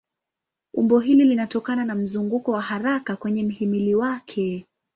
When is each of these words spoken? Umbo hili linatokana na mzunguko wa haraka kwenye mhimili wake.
Umbo 0.73 0.99
hili 0.99 1.25
linatokana 1.25 1.85
na 1.85 1.95
mzunguko 1.95 2.51
wa 2.51 2.61
haraka 2.61 3.15
kwenye 3.15 3.43
mhimili 3.43 3.95
wake. 3.95 4.65